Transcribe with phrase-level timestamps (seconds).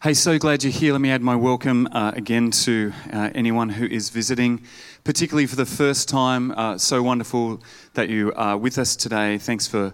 [0.00, 0.92] Hey, so glad you're here.
[0.92, 4.62] Let me add my welcome uh, again to uh, anyone who is visiting,
[5.02, 6.52] particularly for the first time.
[6.52, 7.60] Uh, so wonderful
[7.94, 9.38] that you are with us today.
[9.38, 9.92] Thanks for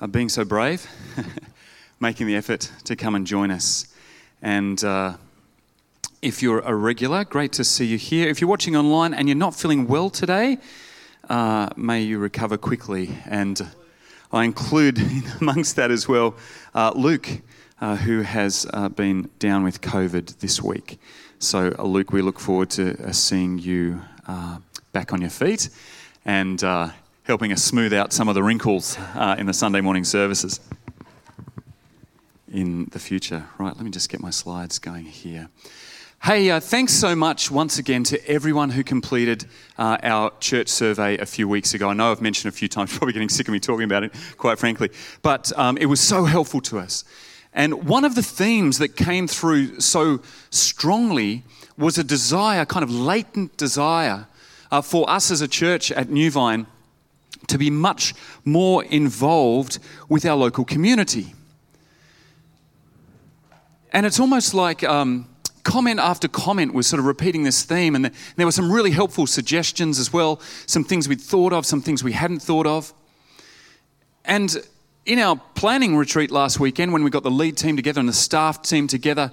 [0.00, 0.86] uh, being so brave,
[2.00, 3.92] making the effort to come and join us.
[4.40, 5.16] And uh,
[6.22, 8.28] if you're a regular, great to see you here.
[8.28, 10.58] If you're watching online and you're not feeling well today,
[11.28, 13.18] uh, may you recover quickly.
[13.26, 13.60] And
[14.30, 15.00] I include
[15.40, 16.36] amongst that as well
[16.94, 17.40] Luke
[17.80, 20.98] uh, who has uh, been down with COVID this week.
[21.38, 24.58] So, uh, Luke, we look forward to uh, seeing you uh,
[24.92, 25.70] back on your feet
[26.24, 26.60] and
[27.24, 28.98] helping us smooth out some of the wrinkles
[29.38, 30.60] in the Sunday morning services
[32.52, 33.46] in the future.
[33.58, 35.48] Right, let me just get my slides going here.
[36.22, 39.46] Hey, uh, thanks so much once again to everyone who completed
[39.78, 41.88] uh, our church survey a few weeks ago.
[41.88, 44.12] I know I've mentioned a few times, probably getting sick of me talking about it,
[44.36, 44.90] quite frankly,
[45.22, 47.04] but um, it was so helpful to us.
[47.52, 51.44] And one of the themes that came through so strongly
[51.76, 54.26] was a desire, kind of latent desire,
[54.70, 56.66] uh, for us as a church at New Vine
[57.48, 61.34] to be much more involved with our local community.
[63.92, 65.28] And it's almost like um,
[65.64, 69.26] comment after comment was sort of repeating this theme, and there were some really helpful
[69.26, 72.92] suggestions as well, some things we'd thought of, some things we hadn't thought of.
[74.24, 74.56] And
[75.10, 78.12] in our planning retreat last weekend, when we got the lead team together and the
[78.12, 79.32] staff team together,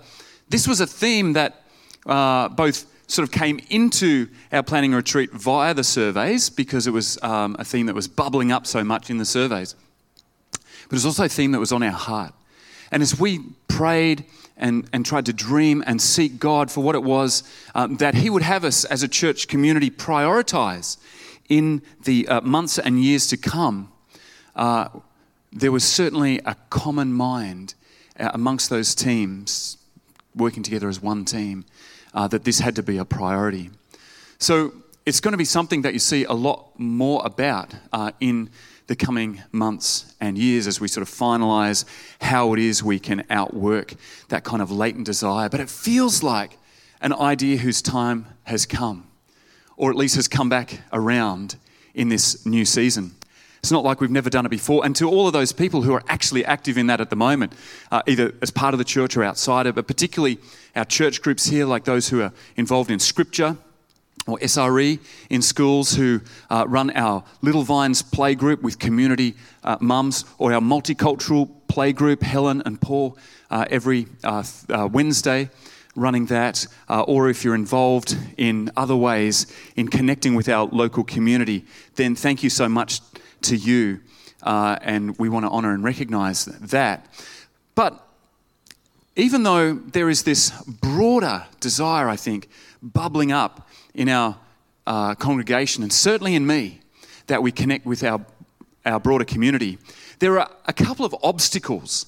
[0.49, 1.61] this was a theme that
[2.07, 7.21] uh, both sort of came into our planning retreat via the surveys because it was
[7.21, 9.75] um, a theme that was bubbling up so much in the surveys.
[10.51, 12.33] But it was also a theme that was on our heart.
[12.91, 14.25] And as we prayed
[14.57, 17.43] and, and tried to dream and seek God for what it was
[17.75, 20.97] um, that He would have us as a church community prioritize
[21.49, 23.91] in the uh, months and years to come,
[24.55, 24.89] uh,
[25.51, 27.73] there was certainly a common mind
[28.19, 29.77] uh, amongst those teams
[30.35, 31.65] working together as one team
[32.13, 33.69] uh, that this had to be a priority.
[34.39, 34.73] So
[35.05, 38.49] it's going to be something that you see a lot more about uh, in
[38.87, 41.85] the coming months and years as we sort of finalize
[42.21, 43.93] how it is we can outwork
[44.29, 45.49] that kind of latent desire.
[45.49, 46.57] But it feels like
[47.01, 49.07] an idea whose time has come,
[49.75, 51.57] or at least has come back around
[51.93, 53.15] in this new season.
[53.59, 54.85] It's not like we've never done it before.
[54.85, 57.53] And to all of those people who are actually active in that at the moment,
[57.91, 60.37] uh, either as part of the church or outside of it, but particularly
[60.75, 63.57] our church groups here, like those who are involved in scripture
[64.27, 69.77] or SRE in schools who uh, run our Little Vines play group with community uh,
[69.79, 73.17] mums, or our multicultural play group, Helen and Paul,
[73.49, 75.49] uh, every uh, uh, Wednesday
[75.95, 81.03] running that, uh, or if you're involved in other ways in connecting with our local
[81.03, 83.01] community, then thank you so much
[83.43, 84.01] to you,
[84.43, 87.05] uh, and we want to honor and recognize that.
[87.75, 88.03] But
[89.15, 92.49] even though there is this broader desire, I think,
[92.81, 94.37] bubbling up in our
[94.85, 96.81] uh, congregation, and certainly in me,
[97.27, 98.25] that we connect with our,
[98.85, 99.79] our broader community,
[100.19, 102.05] there are a couple of obstacles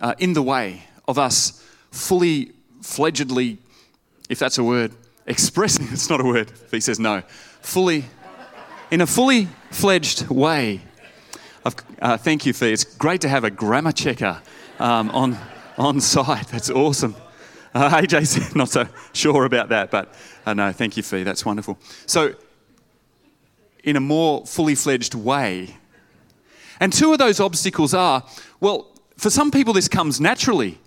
[0.00, 3.58] uh, in the way of us fully fledgedly,
[4.28, 4.92] if that's a word,
[5.26, 7.22] expressing, it's not a word, he says no,
[7.60, 8.04] fully
[8.90, 10.80] in a fully fledged way.
[12.00, 12.72] Uh, thank you, Fee.
[12.72, 14.40] It's great to have a grammar checker
[14.78, 15.38] um, on,
[15.76, 16.48] on site.
[16.48, 17.14] That's awesome.
[17.74, 20.14] Uh, AJ's not so sure about that, but
[20.46, 21.22] uh, no, thank you, Fee.
[21.22, 21.78] That's wonderful.
[22.06, 22.34] So,
[23.84, 25.76] in a more fully fledged way.
[26.80, 28.24] And two of those obstacles are
[28.60, 30.78] well, for some people, this comes naturally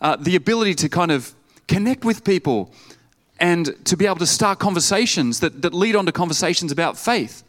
[0.00, 1.34] uh, the ability to kind of
[1.68, 2.72] connect with people
[3.38, 7.42] and to be able to start conversations that, that lead on to conversations about faith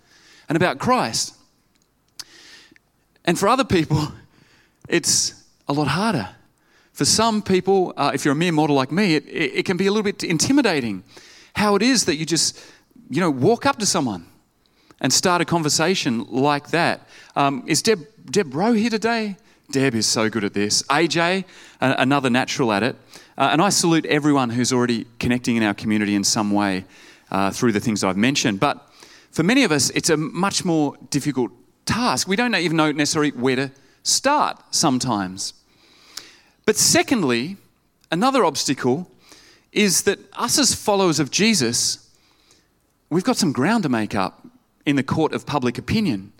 [0.51, 1.33] and about Christ.
[3.23, 4.11] And for other people,
[4.89, 6.27] it's a lot harder.
[6.91, 9.77] For some people, uh, if you're a mere mortal like me, it, it, it, can
[9.77, 11.05] be a little bit intimidating.
[11.55, 12.61] How it is that you just,
[13.09, 14.25] you know, walk up to someone
[14.99, 17.07] and start a conversation like that.
[17.37, 19.37] Um, is Deb, Deb Rowe here today?
[19.71, 20.83] Deb is so good at this.
[20.83, 21.45] AJ,
[21.79, 22.97] uh, another natural at it.
[23.37, 26.83] Uh, and I salute everyone who's already connecting in our community in some way
[27.31, 28.59] uh, through the things I've mentioned.
[28.59, 28.85] But
[29.31, 31.51] for many of us, it's a much more difficult
[31.85, 32.27] task.
[32.27, 33.71] We don't even know necessarily where to
[34.03, 35.53] start sometimes.
[36.65, 37.57] But secondly,
[38.11, 39.09] another obstacle
[39.71, 42.09] is that us as followers of Jesus,
[43.09, 44.45] we've got some ground to make up
[44.85, 46.33] in the court of public opinion,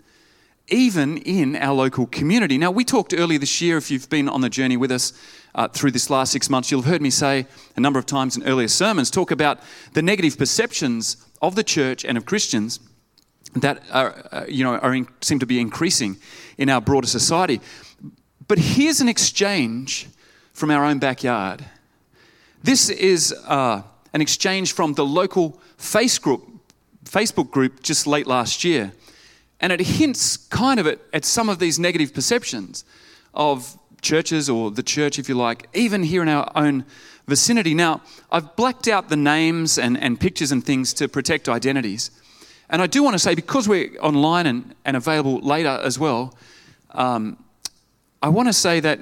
[0.68, 2.58] even in our local community.
[2.58, 5.12] Now, we talked earlier this year, if you've been on the journey with us
[5.54, 7.46] uh, through this last six months, you'll have heard me say
[7.76, 9.60] a number of times in earlier sermons, talk about
[9.94, 12.80] the negative perceptions of the church and of Christians
[13.56, 16.16] that are, uh, you know, are in, seem to be increasing
[16.56, 17.60] in our broader society.
[18.48, 20.08] But here's an exchange
[20.52, 21.64] from our own backyard
[22.62, 26.48] This is uh, an exchange from the local face group,
[27.04, 28.92] Facebook group just late last year.
[29.60, 32.84] And it hints kind of at, at some of these negative perceptions
[33.34, 36.84] of churches or the church, if you like, even here in our own
[37.26, 37.72] vicinity.
[37.72, 42.10] Now, I've blacked out the names and, and pictures and things to protect identities.
[42.68, 46.36] And I do want to say, because we're online and, and available later as well,
[46.90, 47.42] um,
[48.22, 49.00] I want to say that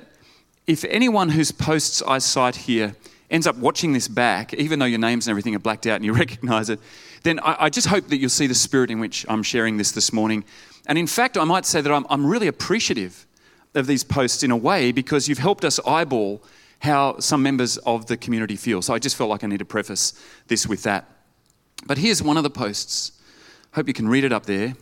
[0.67, 2.95] if anyone whose posts I cite here
[3.31, 6.05] ends up watching this back, even though your names and everything are blacked out and
[6.05, 6.81] you recognize it,
[7.23, 9.93] then I, I, just hope that you'll see the spirit in which I'm sharing this
[9.93, 10.45] this morning.
[10.87, 13.27] And in fact, I might say that I'm, I'm really appreciative
[13.75, 16.43] of these posts in a way because you've helped us eyeball
[16.81, 18.83] how some members of the community feel.
[18.83, 20.15] So I just felt like I need to preface
[20.49, 21.07] this with that.
[21.87, 23.13] But here's one of the posts.
[23.75, 24.75] Hope you can read it up there.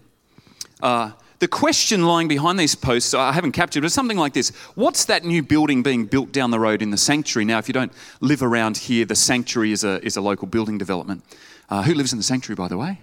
[0.81, 5.05] Uh, the question lying behind these posts, I haven't captured, but something like this What's
[5.05, 7.45] that new building being built down the road in the sanctuary?
[7.45, 10.79] Now, if you don't live around here, the sanctuary is a, is a local building
[10.79, 11.25] development.
[11.69, 13.01] Uh, who lives in the sanctuary, by the way?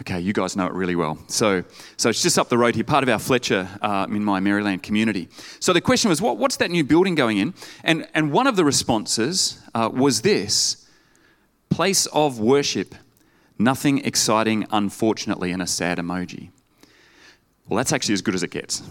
[0.00, 1.18] Okay, you guys know it really well.
[1.26, 1.64] So,
[1.96, 4.82] so it's just up the road here, part of our Fletcher uh, in my Maryland
[4.82, 5.28] community.
[5.58, 7.52] So the question was, what, what's that new building going in?
[7.82, 10.88] And, and one of the responses uh, was this
[11.68, 12.94] place of worship.
[13.58, 16.50] Nothing exciting, unfortunately, and a sad emoji.
[17.68, 18.82] Well, that's actually as good as it gets.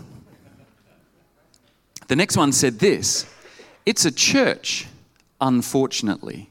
[2.07, 3.25] The next one said this
[3.85, 4.87] it's a church,
[5.39, 6.49] unfortunately,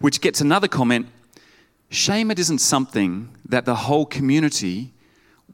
[0.00, 1.06] which gets another comment
[1.90, 4.92] shame it isn't something that the whole community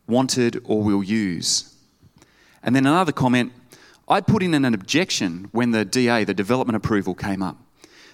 [0.07, 1.75] wanted or will use.
[2.63, 3.53] And then another comment
[4.09, 7.57] I put in an objection when the DA, the development approval, came up.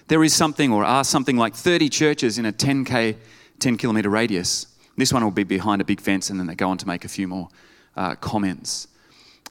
[0.07, 3.17] There is something, or are something like 30 churches in a 10k,
[3.59, 4.67] 10 kilometre radius.
[4.95, 7.03] This one will be behind a big fence, and then they go on to make
[7.03, 7.49] a few more
[7.95, 8.87] uh, comments.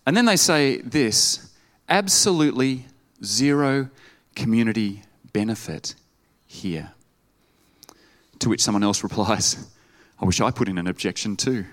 [0.07, 1.53] And then they say this
[1.89, 2.87] absolutely
[3.25, 3.91] zero
[4.35, 5.03] community
[5.33, 5.97] benefit
[6.47, 6.93] here.
[8.41, 9.57] To which someone else replies,
[10.21, 11.65] I wish I put in an objection too.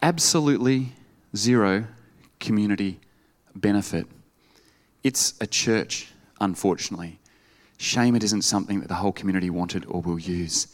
[0.00, 0.92] Absolutely
[1.36, 1.86] zero
[2.40, 3.00] community
[3.54, 4.06] benefit.
[5.02, 6.08] It's a church,
[6.40, 7.18] unfortunately.
[7.78, 10.68] Shame it isn't something that the whole community wanted or will use.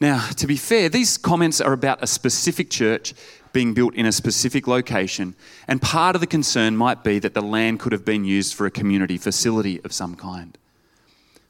[0.00, 3.14] Now, to be fair, these comments are about a specific church
[3.52, 5.34] being built in a specific location,
[5.68, 8.66] and part of the concern might be that the land could have been used for
[8.66, 10.58] a community facility of some kind.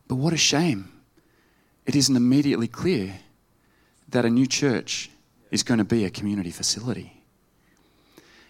[0.07, 0.93] But what a shame.
[1.87, 3.15] It isn't immediately clear
[4.09, 5.11] that a new church
[5.51, 7.23] is going to be a community facility.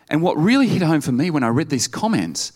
[0.08, 2.52] And what really hit home for me when I read these comments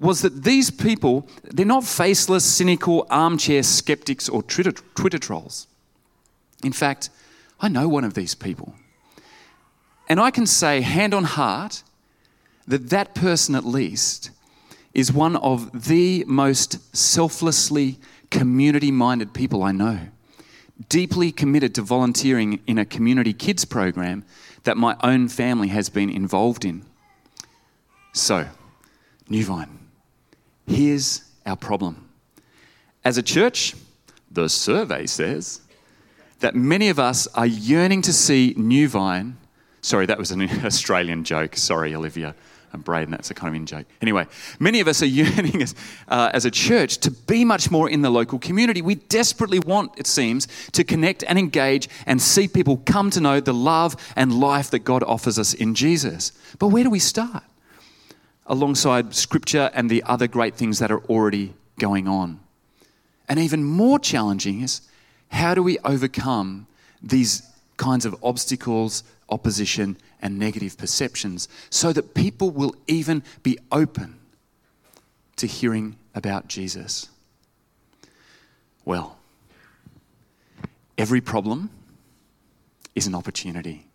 [0.00, 5.66] was that these people, they're not faceless, cynical, armchair skeptics or Twitter, Twitter trolls.
[6.62, 7.10] In fact,
[7.60, 8.74] I know one of these people.
[10.08, 11.82] And I can say, hand on heart,
[12.66, 14.30] that that person at least
[14.94, 17.98] is one of the most selflessly
[18.30, 20.00] community minded people I know.
[20.88, 24.24] Deeply committed to volunteering in a community kids program
[24.64, 26.84] that my own family has been involved in.
[28.12, 28.46] So,
[29.28, 29.78] New Vine,
[30.66, 32.08] here's our problem.
[33.04, 33.74] As a church,
[34.30, 35.62] the survey says
[36.40, 39.36] that many of us are yearning to see New Vine.
[39.80, 41.56] Sorry, that was an Australian joke.
[41.56, 42.34] Sorry, Olivia
[42.72, 43.86] and Braden, that's a kind of in joke.
[44.02, 44.26] Anyway,
[44.58, 45.74] many of us are yearning as,
[46.08, 48.82] uh, as a church to be much more in the local community.
[48.82, 53.40] We desperately want, it seems, to connect and engage and see people come to know
[53.40, 56.32] the love and life that God offers us in Jesus.
[56.58, 57.44] But where do we start?
[58.46, 62.40] Alongside Scripture and the other great things that are already going on.
[63.28, 64.80] And even more challenging is
[65.30, 66.66] how do we overcome
[67.02, 67.42] these
[67.76, 74.18] kinds of obstacles, opposition, and negative perceptions so that people will even be open
[75.36, 77.08] to hearing about Jesus?
[78.84, 79.18] Well,
[80.96, 81.70] every problem
[82.94, 83.86] is an opportunity.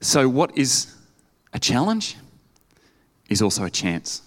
[0.00, 0.94] So, what is
[1.52, 2.16] a challenge
[3.28, 4.22] is also a chance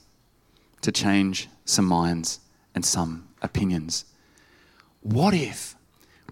[0.82, 2.40] to change some minds
[2.74, 4.06] and some opinions.
[5.02, 5.76] What if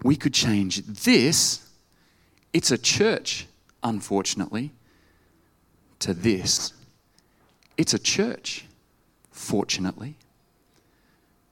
[0.02, 1.65] we could change this?
[2.56, 3.46] It's a church,
[3.82, 4.72] unfortunately,
[5.98, 6.72] to this.
[7.76, 8.64] It's a church,
[9.30, 10.16] fortunately.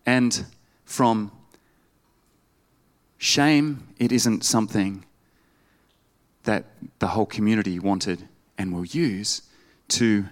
[0.07, 0.47] And
[0.87, 1.31] from
[3.19, 5.05] shame, it isn't something
[6.45, 6.65] that
[7.01, 9.43] the whole community wanted and will use,
[9.89, 10.25] to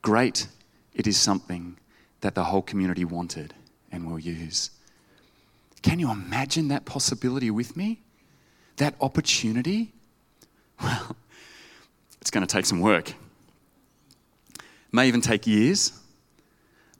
[0.00, 0.46] great,
[0.94, 1.76] it is something
[2.20, 3.52] that the whole community wanted
[3.90, 4.70] and will use.
[5.82, 8.01] Can you imagine that possibility with me?
[8.82, 9.92] That opportunity?
[10.82, 11.16] Well,
[12.20, 13.10] it's going to take some work.
[13.10, 13.14] It
[14.90, 15.92] May even take years,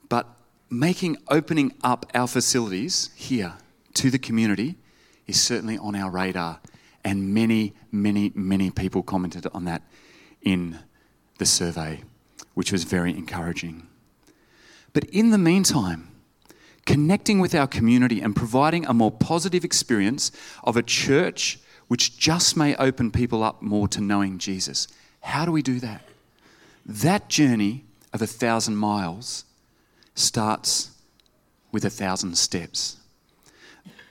[0.07, 0.25] but
[0.69, 3.55] making opening up our facilities here
[3.95, 4.75] to the community
[5.27, 6.61] is certainly on our radar.
[7.03, 9.81] And many, many, many people commented on that
[10.41, 10.79] in
[11.37, 12.03] the survey,
[12.53, 13.87] which was very encouraging.
[14.93, 16.07] But in the meantime,
[16.85, 20.31] connecting with our community and providing a more positive experience
[20.63, 21.59] of a church
[21.93, 24.87] which just may open people up more to knowing Jesus.
[25.21, 26.01] How do we do that?
[26.83, 29.45] That journey of a thousand miles
[30.15, 30.89] starts
[31.71, 32.97] with a thousand steps.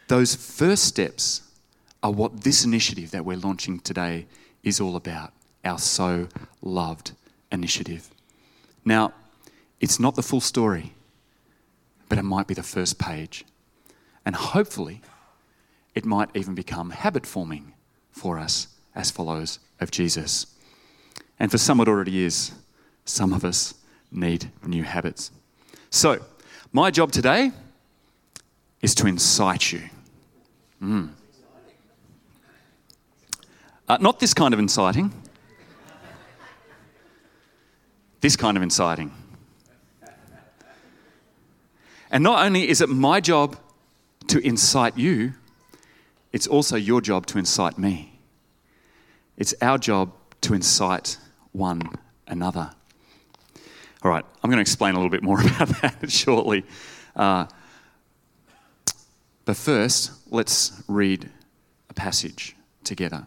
[0.07, 1.43] Those first steps
[2.05, 4.27] are what this initiative that we're launching today
[4.63, 5.33] is all about
[5.65, 6.29] our So
[6.61, 7.11] Loved
[7.51, 8.11] initiative.
[8.85, 9.13] Now,
[9.81, 10.93] it's not the full story,
[12.09, 13.45] but it might be the first page.
[14.25, 15.01] And hopefully,
[15.97, 17.72] it might even become habit forming
[18.13, 20.47] for us as followers of Jesus.
[21.39, 22.53] And for some, it already is.
[23.05, 23.75] Some of us
[24.13, 25.31] need new habits.
[25.91, 26.21] So,
[26.73, 27.51] my job today
[28.81, 29.83] is to incite you.
[30.83, 31.11] Mm.
[33.89, 35.13] Uh, not this kind of inciting,
[38.21, 39.13] this kind of inciting.
[42.11, 43.57] And not only is it my job
[44.29, 45.33] to incite you,
[46.33, 48.19] it's also your job to incite me.
[49.37, 50.13] It's our job
[50.43, 51.19] to incite
[51.53, 51.83] one
[52.27, 52.71] another.
[54.03, 56.65] All right, I'm going to explain a little bit more about that shortly.
[57.15, 57.47] Uh,
[59.45, 61.31] but first, let's read
[61.91, 63.27] a passage together.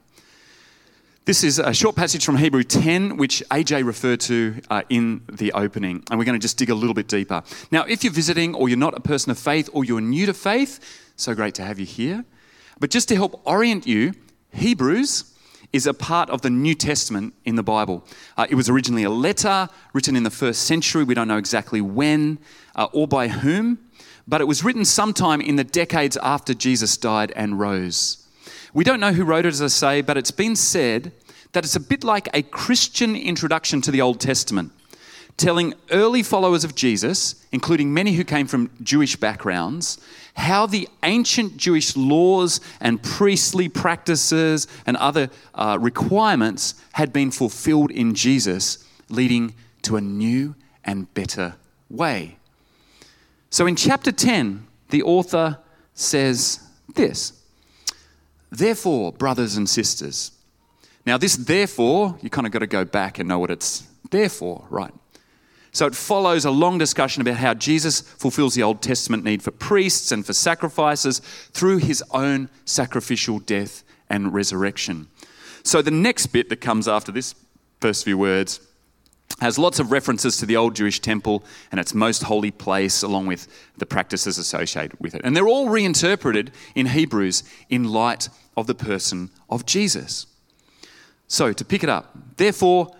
[1.25, 5.51] This is a short passage from Hebrew 10, which AJ referred to uh, in the
[5.53, 7.41] opening, and we're going to just dig a little bit deeper.
[7.71, 10.35] Now, if you're visiting, or you're not a person of faith, or you're new to
[10.35, 10.79] faith,
[11.15, 12.25] so great to have you here.
[12.79, 14.13] But just to help orient you,
[14.53, 15.33] Hebrews
[15.73, 18.05] is a part of the New Testament in the Bible.
[18.37, 21.03] Uh, it was originally a letter written in the first century.
[21.03, 22.39] We don't know exactly when
[22.75, 23.79] uh, or by whom,
[24.27, 28.25] but it was written sometime in the decades after Jesus died and rose.
[28.73, 31.11] We don't know who wrote it, as I say, but it's been said
[31.53, 34.71] that it's a bit like a Christian introduction to the Old Testament
[35.37, 39.99] telling early followers of Jesus, including many who came from Jewish backgrounds,
[40.35, 47.91] how the ancient Jewish laws and priestly practices and other uh, requirements had been fulfilled
[47.91, 51.55] in Jesus, leading to a new and better
[51.89, 52.37] way.
[53.49, 55.59] So in chapter 10, the author
[55.93, 56.59] says
[56.93, 57.33] this
[58.51, 60.31] Therefore, brothers and sisters,
[61.05, 64.29] now, this therefore, you kind of got to go back and know what it's there
[64.29, 64.93] for, right?
[65.75, 69.51] So it follows a long discussion about how Jesus fulfills the Old Testament need for
[69.51, 71.19] priests and for sacrifices
[71.51, 75.09] through his own sacrificial death and resurrection.
[75.63, 77.35] So the next bit that comes after this
[77.81, 78.61] first few words
[79.41, 83.27] has lots of references to the old Jewish temple and its most holy place, along
[83.27, 83.45] with
[83.77, 85.19] the practices associated with it.
[85.25, 90.25] And they're all reinterpreted in Hebrews in light of the person of Jesus.
[91.27, 92.95] So, to pick it up, therefore,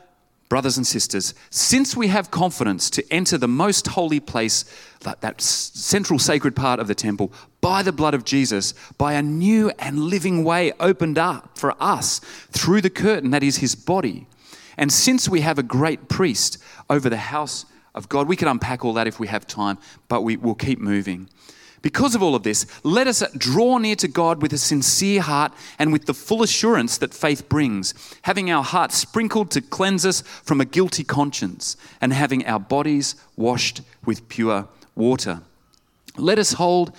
[0.56, 4.64] brothers and sisters, since we have confidence to enter the most holy place,
[5.02, 9.70] that, central sacred part of the temple, by the blood of Jesus, by a new
[9.80, 12.20] and living way opened up for us
[12.52, 14.28] through the curtain that is his body.
[14.78, 16.58] And since we have a great priest
[16.90, 20.22] over the house of God, we could unpack all that if we have time, but
[20.22, 21.28] we will keep moving.
[21.86, 25.54] Because of all of this, let us draw near to God with a sincere heart
[25.78, 30.22] and with the full assurance that faith brings, having our hearts sprinkled to cleanse us
[30.22, 35.42] from a guilty conscience, and having our bodies washed with pure water.
[36.18, 36.92] Let us hold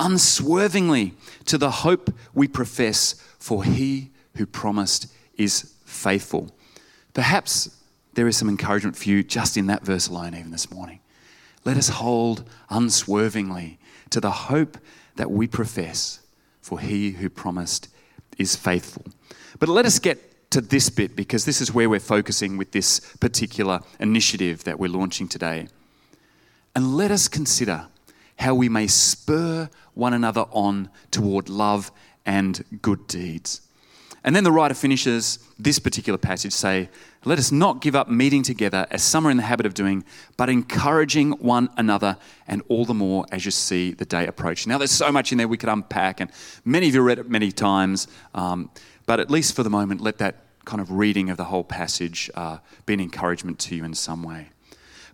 [0.00, 5.06] unswervingly to the hope we profess, for he who promised
[5.36, 6.50] is faithful.
[7.14, 7.76] Perhaps
[8.14, 10.98] there is some encouragement for you just in that verse alone, even this morning.
[11.64, 13.78] Let us hold unswervingly
[14.12, 14.78] to the hope
[15.16, 16.20] that we profess,
[16.60, 17.88] for he who promised
[18.38, 19.04] is faithful.
[19.58, 23.00] But let us get to this bit because this is where we're focusing with this
[23.16, 25.66] particular initiative that we're launching today.
[26.74, 27.88] And let us consider
[28.38, 31.90] how we may spur one another on toward love
[32.24, 33.62] and good deeds.
[34.24, 36.88] And then the writer finishes this particular passage say,
[37.24, 40.04] Let us not give up meeting together as some are in the habit of doing,
[40.36, 42.16] but encouraging one another,
[42.46, 44.66] and all the more as you see the day approach.
[44.66, 46.30] Now, there's so much in there we could unpack, and
[46.64, 48.70] many of you read it many times, um,
[49.06, 52.30] but at least for the moment, let that kind of reading of the whole passage
[52.34, 54.48] uh, be an encouragement to you in some way.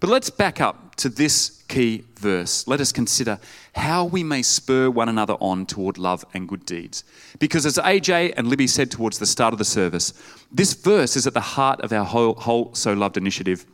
[0.01, 2.67] But let's back up to this key verse.
[2.67, 3.39] Let us consider
[3.75, 7.05] how we may spur one another on toward love and good deeds.
[7.39, 10.13] Because as AJ and Libby said towards the start of the service,
[10.51, 13.67] this verse is at the heart of our whole, whole So Loved initiative,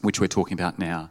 [0.00, 1.10] which we're talking about now.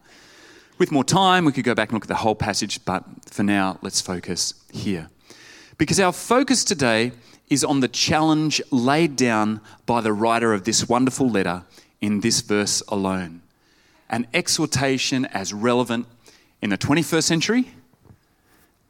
[0.77, 3.43] With more time, we could go back and look at the whole passage, but for
[3.43, 5.09] now, let's focus here.
[5.77, 7.11] Because our focus today
[7.49, 11.63] is on the challenge laid down by the writer of this wonderful letter
[12.01, 13.41] in this verse alone.
[14.09, 16.05] An exhortation as relevant
[16.61, 17.71] in the 21st century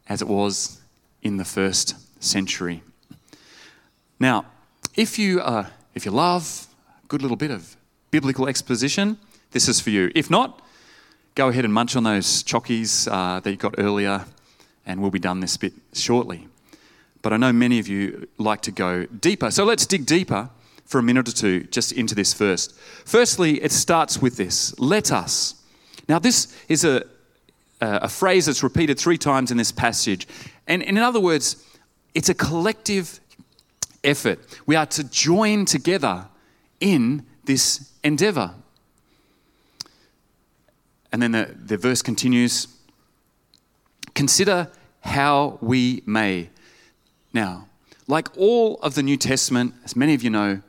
[0.10, 0.80] as it was
[1.22, 2.84] in the first century.
[4.20, 4.46] Now,
[4.96, 6.68] if you, uh, if you love
[7.04, 7.76] a good little bit of
[8.12, 9.18] biblical exposition,
[9.52, 10.12] this is for you.
[10.16, 10.62] If not,
[11.36, 14.26] go ahead and munch on those chockies uh, that you got earlier,
[14.86, 16.48] and we'll be done this bit shortly.
[17.22, 19.52] But I know many of you like to go deeper.
[19.52, 20.50] So let's dig deeper
[20.88, 22.74] for a minute or two just into this first.
[23.06, 25.56] Firstly, it starts with this let us.
[26.10, 27.04] Now, this is a,
[27.82, 30.28] a phrase that's repeated three times in this passage.
[30.66, 31.64] And, and in other words,
[32.16, 33.20] it's a collective
[34.04, 34.40] effort.
[34.66, 36.28] We are to join together
[36.80, 38.54] in this endeavor.
[41.12, 42.68] And then the, the verse continues
[44.16, 46.50] Consider how we may.
[47.34, 47.68] Now,
[48.08, 50.62] like all of the New Testament, as many of you know,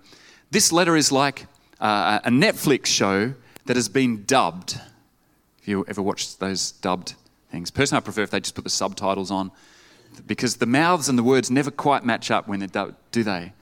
[0.50, 1.46] this letter is like
[1.80, 3.34] uh, a Netflix show
[3.66, 4.72] that has been dubbed.
[4.72, 7.14] Have you ever watched those dubbed
[7.52, 7.70] things?
[7.70, 9.52] Personally, I prefer if they just put the subtitles on
[10.26, 13.52] because the mouths and the words never quite match up when they're dubbed, do they?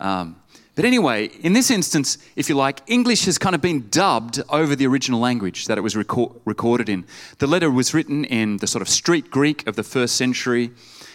[0.00, 0.36] Um,
[0.74, 4.76] but anyway, in this instance, if you like, English has kind of been dubbed over
[4.76, 7.04] the original language that it was record- recorded in.
[7.38, 10.70] The letter was written in the sort of street Greek of the first century.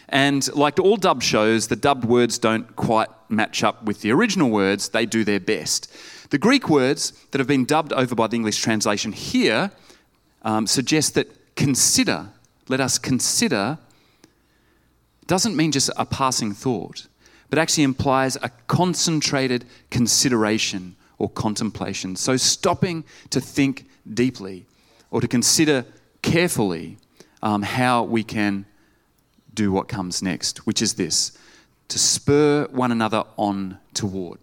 [0.10, 4.50] And like all dubbed shows, the dubbed words don't quite match up with the original
[4.50, 5.92] words, they do their best.
[6.30, 9.72] The Greek words that have been dubbed over by the English translation here
[10.44, 12.30] um, suggest that consider,
[12.68, 13.78] let us consider,
[15.26, 17.08] doesn't mean just a passing thought
[17.54, 22.16] but actually implies a concentrated consideration or contemplation.
[22.16, 24.66] So, stopping to think deeply
[25.12, 25.86] or to consider
[26.24, 26.98] carefully
[27.44, 28.66] um, how we can
[29.54, 31.38] do what comes next, which is this
[31.90, 34.40] to spur one another on toward.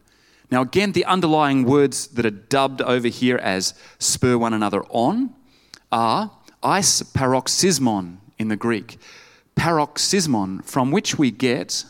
[0.51, 5.35] Now, again, the underlying words that are dubbed over here as spur one another on
[5.93, 6.31] are
[6.63, 8.99] eis paroxysmon in the Greek.
[9.55, 11.85] Paroxysmon, from which we get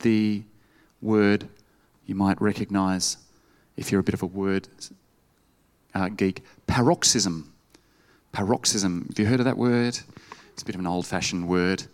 [0.00, 0.42] the
[1.02, 1.48] word
[2.06, 3.16] you might recognize
[3.76, 4.68] if you're a bit of a word
[5.94, 7.52] uh, geek paroxysm.
[8.32, 9.06] Paroxysm.
[9.08, 9.98] Have you heard of that word?
[10.52, 11.84] It's a bit of an old fashioned word.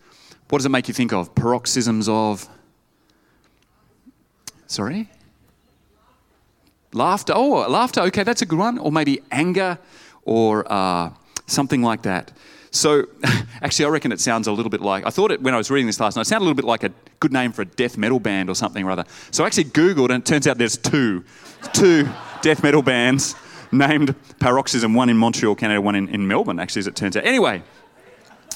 [0.53, 1.35] What does it make you think of?
[1.35, 2.47] Paroxysms of.
[4.67, 5.09] Sorry?
[6.93, 7.33] Laughter.
[7.35, 8.03] Oh, laughter.
[8.03, 8.77] Okay, that's a good one.
[8.77, 9.79] Or maybe anger
[10.25, 11.09] or uh,
[11.47, 12.33] something like that.
[12.71, 13.07] So,
[13.63, 15.71] actually, I reckon it sounds a little bit like, I thought it when I was
[15.71, 17.65] reading this last night, it sounded a little bit like a good name for a
[17.65, 19.07] death metal band or something or other.
[19.31, 21.25] So I actually Googled and it turns out there's two,
[21.73, 22.07] two
[22.43, 23.37] death metal bands
[23.73, 27.25] named Paroxysm, one in Montreal, Canada, one in, in Melbourne, actually, as it turns out.
[27.25, 27.63] Anyway,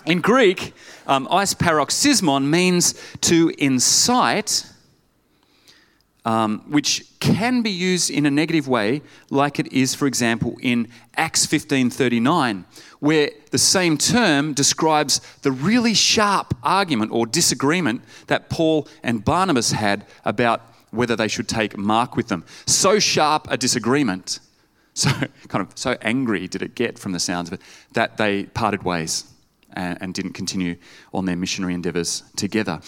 [0.07, 0.73] in Greek,
[1.07, 4.65] um, paroxysmon means to incite
[6.27, 10.89] um, which can be used in a negative way, like it is, for example, in
[11.17, 12.65] Acts 15:39,
[12.99, 19.71] where the same term describes the really sharp argument or disagreement that Paul and Barnabas
[19.71, 22.45] had about whether they should take Mark with them.
[22.67, 24.41] So sharp a disagreement,
[24.95, 25.11] so
[25.47, 27.61] kind of so angry did it get from the sounds of it,
[27.93, 29.25] that they parted ways
[29.77, 30.77] and, and didn't continue
[31.15, 32.81] on their missionary endeavors together.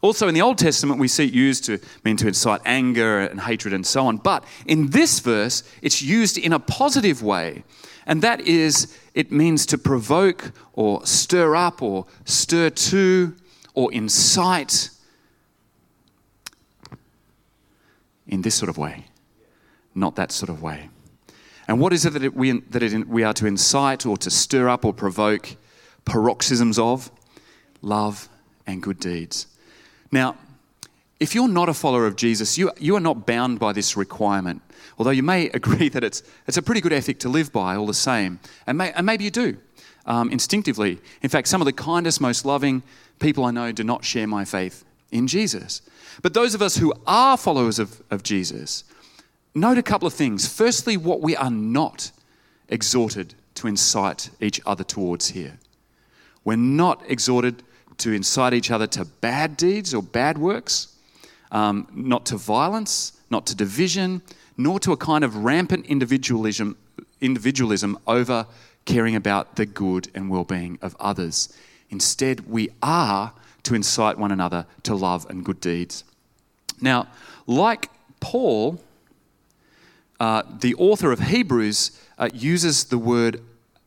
[0.00, 3.40] Also, in the Old Testament, we see it used to mean to incite anger and
[3.40, 4.16] hatred and so on.
[4.16, 7.62] But in this verse, it's used in a positive way.
[8.04, 13.36] And that is, it means to provoke or stir up or stir to
[13.74, 14.90] or incite
[18.26, 19.04] in this sort of way,
[19.94, 20.88] not that sort of way.
[21.68, 24.30] And what is it that, it, we, that it, we are to incite or to
[24.30, 25.54] stir up or provoke
[26.04, 27.10] paroxysms of?
[27.80, 28.28] Love
[28.66, 29.46] and good deeds.
[30.10, 30.36] Now,
[31.20, 34.60] if you're not a follower of Jesus, you, you are not bound by this requirement.
[34.98, 37.86] Although you may agree that it's, it's a pretty good ethic to live by all
[37.86, 38.40] the same.
[38.66, 39.56] And, may, and maybe you do
[40.06, 40.98] um, instinctively.
[41.22, 42.82] In fact, some of the kindest, most loving
[43.20, 45.82] people I know do not share my faith in Jesus.
[46.22, 48.84] But those of us who are followers of, of Jesus,
[49.54, 50.52] note a couple of things.
[50.52, 52.10] Firstly, what we are not
[52.68, 55.58] exhorted to incite each other towards here.
[56.44, 57.62] We're not exhorted
[57.98, 60.96] to incite each other to bad deeds or bad works,
[61.50, 64.22] um, not to violence, not to division,
[64.56, 66.76] nor to a kind of rampant individualism,
[67.20, 68.46] individualism over
[68.84, 71.56] caring about the good and well being of others.
[71.90, 76.04] Instead, we are to incite one another to love and good deeds.
[76.80, 77.06] Now,
[77.46, 78.82] like Paul,
[80.18, 83.42] uh, the author of Hebrews uh, uses the word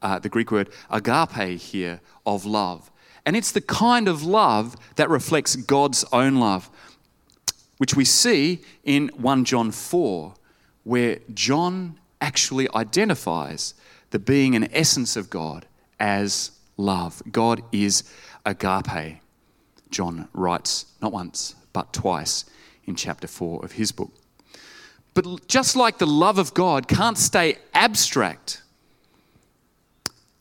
[0.06, 2.92] uh, the Greek word agape here of love.
[3.26, 6.70] And it's the kind of love that reflects God's own love,
[7.80, 10.36] which we see in 1 John 4,
[10.84, 13.74] where John actually identifies
[14.12, 15.66] the being and essence of God
[16.00, 17.24] as love.
[17.32, 18.04] God is
[18.46, 19.22] agape.
[19.90, 22.46] John writes not once, but twice
[22.86, 24.12] in chapter 4 of his book.
[25.16, 28.62] But just like the love of God can't stay abstract,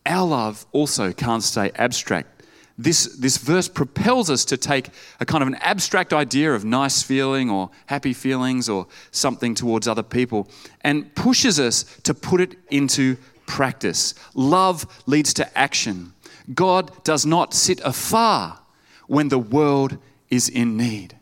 [0.05, 2.43] our love also can't stay abstract.
[2.77, 4.89] This, this verse propels us to take
[5.19, 9.87] a kind of an abstract idea of nice feeling or happy feelings or something towards
[9.87, 10.49] other people
[10.81, 13.15] and pushes us to put it into
[13.45, 14.13] practice.
[14.33, 16.13] Love leads to action.
[16.53, 18.59] God does not sit afar
[19.07, 19.97] when the world
[20.29, 21.17] is in need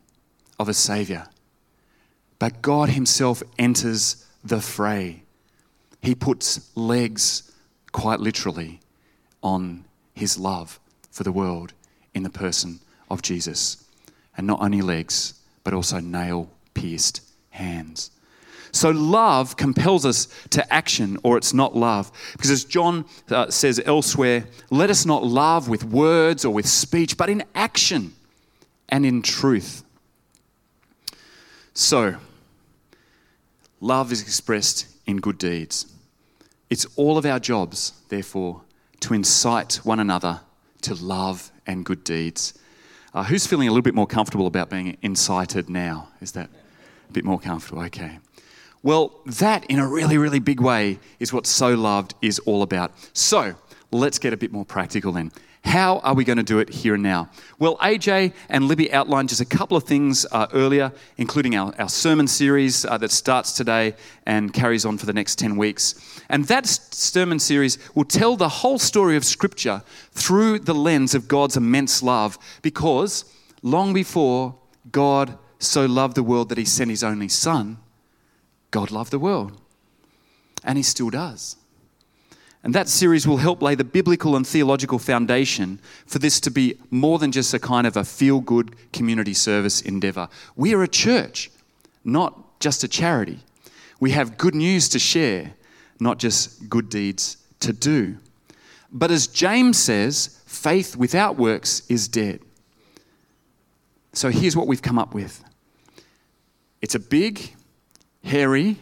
[0.60, 1.28] of a Savior,
[2.40, 5.24] but God Himself enters the fray.
[6.02, 7.52] He puts legs,
[7.94, 8.82] quite literally,
[9.42, 10.80] on His love
[11.10, 11.72] for the world
[12.14, 13.86] in the person of Jesus.
[14.36, 18.12] And not only legs, but also nail pierced hands.
[18.74, 22.12] So love compels us to action, or it's not love.
[22.32, 27.16] Because as John uh, says elsewhere, let us not love with words or with speech,
[27.16, 28.14] but in action
[28.90, 29.84] and in truth.
[31.76, 32.16] So,
[33.80, 35.93] love is expressed in good deeds.
[36.74, 38.64] It's all of our jobs, therefore,
[39.02, 40.42] to incite one another
[40.82, 42.56] to love and good deeds.
[43.14, 46.08] Uh, who's feeling a little bit more comfortable about being incited now?
[46.20, 46.50] Is that
[47.08, 47.84] a bit more comfortable?
[47.84, 48.18] Okay.
[48.82, 52.92] Well, that in a really, really big way is what So Loved is all about.
[53.14, 53.54] So
[53.92, 55.32] let's get a bit more practical then.
[55.64, 57.30] How are we going to do it here and now?
[57.58, 61.88] Well, AJ and Libby outlined just a couple of things uh, earlier, including our, our
[61.88, 63.96] sermon series uh, that starts today
[64.26, 66.22] and carries on for the next 10 weeks.
[66.30, 71.30] And that sermon series will tell the whole story of Scripture through the lens of
[71.30, 73.24] God's immense love, because
[73.62, 74.56] long before
[74.92, 77.78] God so loved the world that he sent his only Son,
[78.70, 79.60] God loved the world.
[80.64, 81.56] And he still does.
[82.64, 86.78] And that series will help lay the biblical and theological foundation for this to be
[86.90, 90.30] more than just a kind of a feel good community service endeavor.
[90.56, 91.52] We are a church,
[92.06, 93.40] not just a charity.
[94.00, 95.54] We have good news to share,
[96.00, 98.18] not just good deeds to do.
[98.94, 102.40] But as James says, faith without works is dead.
[104.14, 105.44] So here's what we've come up with
[106.82, 107.54] it's a big,
[108.24, 108.78] hairy,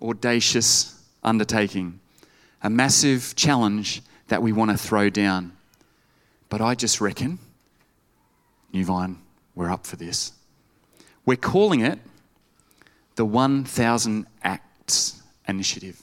[0.00, 1.98] audacious undertaking
[2.62, 5.52] a massive challenge that we want to throw down.
[6.48, 7.38] But I just reckon,
[8.72, 9.18] New Vine,
[9.54, 10.32] we're up for this.
[11.26, 11.98] We're calling it
[13.16, 16.02] the 1000 Acts Initiative.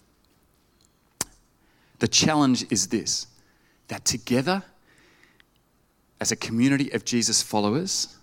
[1.99, 3.27] The challenge is this
[3.87, 4.63] that together,
[6.21, 8.15] as a community of Jesus followers,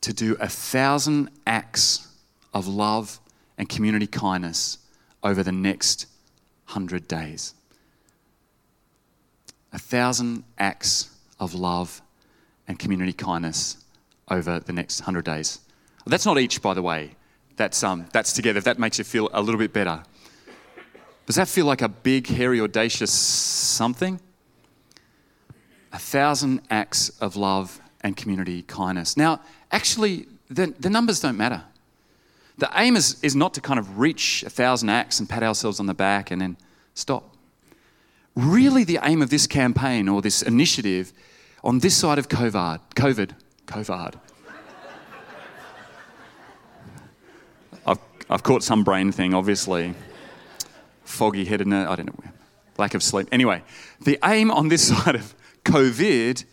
[0.00, 2.08] to do a thousand acts
[2.52, 3.20] of love
[3.56, 4.78] and community kindness
[5.22, 6.06] over the next
[6.70, 7.54] 100 days.
[9.72, 12.00] A thousand acts of love
[12.68, 13.76] and community kindness
[14.28, 15.58] over the next 100 days.
[16.06, 17.16] That's not each, by the way.
[17.56, 18.60] That's, um, that's together.
[18.60, 20.02] That makes you feel a little bit better.
[21.26, 24.20] Does that feel like a big, hairy, audacious something?
[25.92, 29.16] A thousand acts of love and community kindness.
[29.16, 29.40] Now,
[29.72, 31.64] actually, the, the numbers don't matter.
[32.60, 35.80] The aim is, is not to kind of reach a thousand acts and pat ourselves
[35.80, 36.58] on the back and then
[36.92, 37.34] stop.
[38.36, 41.14] Really, the aim of this campaign or this initiative
[41.64, 43.30] on this side of COVID, COVID,
[43.66, 44.14] COVID.
[47.86, 49.94] I've, I've caught some brain thing, obviously.
[51.04, 52.30] Foggy headedness, I don't know,
[52.76, 53.26] lack of sleep.
[53.32, 53.62] Anyway,
[54.02, 56.44] the aim on this side of COVID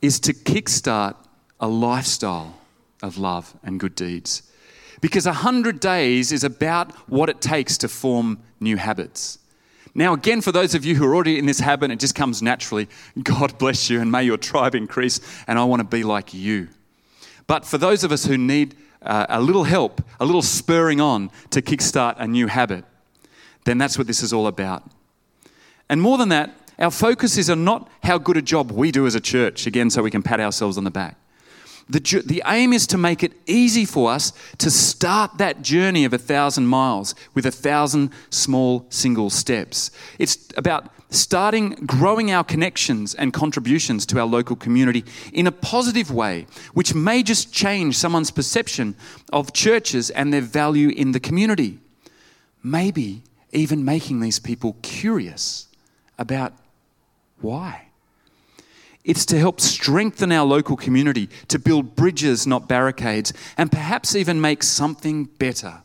[0.00, 1.16] is to kickstart
[1.58, 2.54] a lifestyle
[3.02, 4.42] of love and good deeds.
[5.00, 9.38] Because 100 days is about what it takes to form new habits.
[9.94, 12.42] Now, again, for those of you who are already in this habit, it just comes
[12.42, 12.88] naturally.
[13.22, 16.68] God bless you and may your tribe increase, and I want to be like you.
[17.46, 21.30] But for those of us who need uh, a little help, a little spurring on
[21.50, 22.84] to kickstart a new habit,
[23.64, 24.84] then that's what this is all about.
[25.88, 29.06] And more than that, our focus is on not how good a job we do
[29.06, 31.16] as a church, again, so we can pat ourselves on the back.
[31.90, 36.12] The, the aim is to make it easy for us to start that journey of
[36.12, 39.90] a thousand miles with a thousand small single steps.
[40.18, 46.12] It's about starting growing our connections and contributions to our local community in a positive
[46.12, 48.94] way, which may just change someone's perception
[49.32, 51.78] of churches and their value in the community.
[52.62, 53.22] Maybe
[53.52, 55.68] even making these people curious
[56.18, 56.52] about
[57.40, 57.87] why.
[59.08, 64.38] It's to help strengthen our local community, to build bridges, not barricades, and perhaps even
[64.38, 65.80] make something better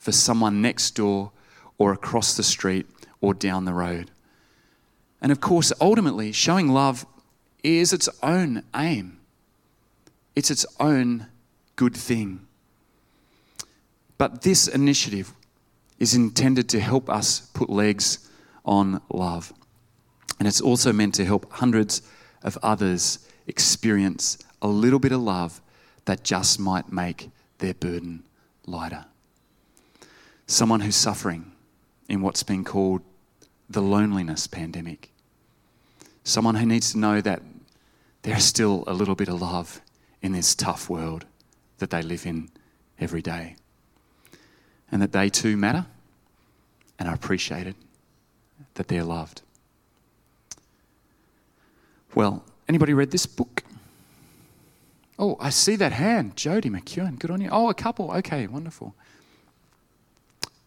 [0.00, 1.30] for someone next door
[1.78, 2.86] or across the street
[3.20, 4.10] or down the road.
[5.22, 7.06] And of course, ultimately, showing love
[7.62, 9.20] is its own aim,
[10.34, 11.28] it's its own
[11.76, 12.44] good thing.
[14.18, 15.32] But this initiative
[16.00, 18.28] is intended to help us put legs
[18.64, 19.52] on love.
[20.40, 22.02] And it's also meant to help hundreds
[22.42, 25.60] of others experience a little bit of love
[26.04, 28.24] that just might make their burden
[28.66, 29.04] lighter.
[30.46, 31.52] Someone who's suffering
[32.08, 33.02] in what's been called
[33.68, 35.10] the loneliness pandemic.
[36.24, 37.42] Someone who needs to know that
[38.22, 39.80] there's still a little bit of love
[40.22, 41.24] in this tough world
[41.78, 42.50] that they live in
[42.98, 43.56] every day.
[44.90, 45.86] And that they too matter
[46.98, 47.74] and are appreciated,
[48.74, 49.42] that they're loved.
[52.18, 53.62] Well, anybody read this book?
[55.20, 56.34] Oh, I see that hand.
[56.34, 57.48] Jody McEwen, good on you.
[57.48, 58.10] Oh, a couple.
[58.10, 58.92] Okay, wonderful.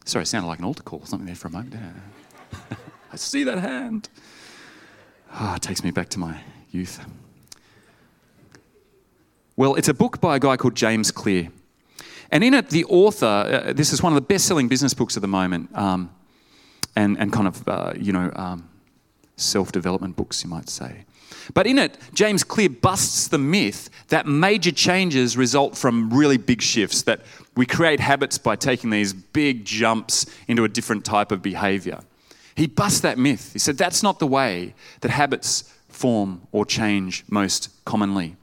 [0.06, 1.76] Sorry, it sounded like an altar call or something there for a moment.
[3.12, 4.08] I see that hand.
[5.30, 6.40] Ah, oh, it takes me back to my
[6.72, 7.06] youth.
[9.58, 11.50] Well, it's a book by a guy called James Clear.
[12.32, 13.26] And in it, the author,
[13.66, 16.12] uh, this is one of the best selling business books at the moment, um,
[16.96, 18.70] and, and kind of, uh, you know, um,
[19.36, 21.04] self development books, you might say.
[21.54, 26.62] But in it, James Clear busts the myth that major changes result from really big
[26.62, 27.22] shifts, that
[27.56, 32.00] we create habits by taking these big jumps into a different type of behavior.
[32.56, 33.54] He busts that myth.
[33.54, 38.36] He said that's not the way that habits form or change most commonly.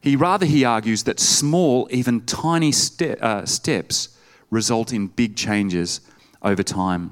[0.00, 4.16] He rather he argues that small, even tiny ste- uh, steps
[4.50, 6.00] result in big changes
[6.42, 7.10] over time.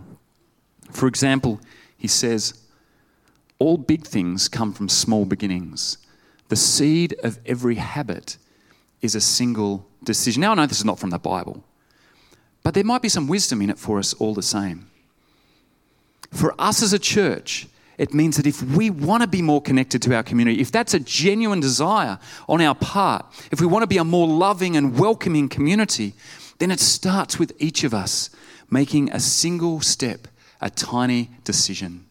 [0.90, 1.60] For example,
[1.96, 2.54] he says,
[3.62, 5.98] all big things come from small beginnings.
[6.48, 8.37] The seed of every habit
[9.01, 10.40] is a single decision.
[10.40, 11.62] Now, I know this is not from the Bible,
[12.64, 14.90] but there might be some wisdom in it for us all the same.
[16.33, 20.03] For us as a church, it means that if we want to be more connected
[20.03, 23.87] to our community, if that's a genuine desire on our part, if we want to
[23.87, 26.14] be a more loving and welcoming community,
[26.59, 28.29] then it starts with each of us
[28.68, 30.27] making a single step,
[30.61, 32.07] a tiny decision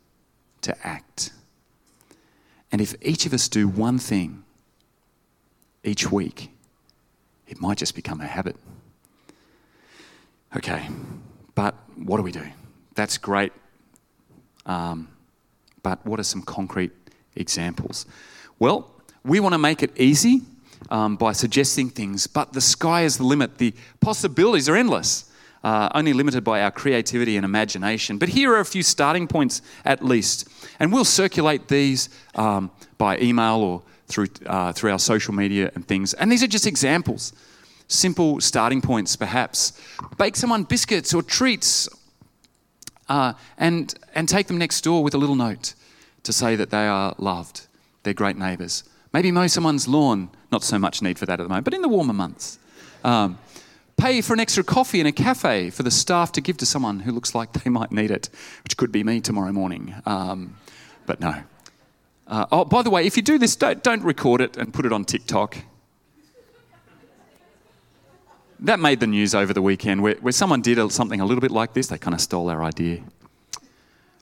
[0.62, 1.32] to act.
[2.72, 4.44] And if each of us do one thing
[5.84, 6.52] each week,
[7.48, 8.56] it might just become a habit.
[10.56, 10.88] Okay,
[11.56, 12.46] but what do we do?
[12.96, 13.54] That's great.
[14.66, 15.08] Um,
[15.84, 16.92] but what are some concrete
[17.36, 18.06] examples?
[18.60, 18.92] Well,
[19.24, 20.42] we want to make it easy
[20.90, 23.58] um, by suggesting things, but the sky is the limit.
[23.58, 25.31] The possibilities are endless
[25.64, 28.18] uh, only limited by our creativity and imagination.
[28.18, 30.48] But here are a few starting points at least.
[30.80, 35.88] And we'll circulate these um, by email or through, uh, through our social media and
[35.88, 36.14] things.
[36.14, 37.34] And these are just examples,
[37.88, 39.74] simple starting points perhaps.
[40.18, 41.88] Bake someone biscuits or treats
[43.10, 45.74] uh, and, and take them next door with a little note
[46.24, 47.68] to say that they are loved,
[48.04, 48.84] they're great neighbours.
[49.14, 51.82] Maybe mow someone's lawn, not so much need for that at the moment, but in
[51.82, 52.58] the warmer months.
[53.04, 53.38] Um,
[54.02, 57.02] pay for an extra coffee in a cafe for the staff to give to someone
[57.02, 58.30] who looks like they might need it,
[58.64, 59.94] which could be me tomorrow morning.
[60.08, 60.56] Um,
[61.06, 61.36] but no.
[62.26, 64.88] Uh, oh, by the way, if you do this, don't, don't record it and put
[64.88, 65.56] it on TikTok.
[68.62, 71.52] That made the news over the weekend where, where someone did something a little bit
[71.52, 71.88] like this.
[71.88, 73.04] They kind of stole our idea.